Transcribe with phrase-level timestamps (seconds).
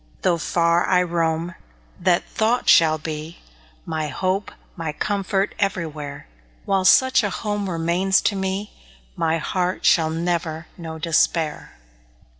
[0.23, 1.53] Though far I roam,
[1.99, 3.37] that thought shall be
[3.85, 6.25] My hope, my comfort everywhere;
[6.65, 8.71] While such a home remains to me,
[9.15, 11.73] My heart shall never know despair.